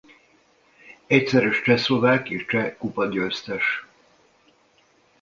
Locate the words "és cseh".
2.29-2.75